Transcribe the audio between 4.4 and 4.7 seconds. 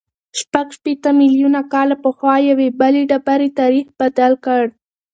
کړ.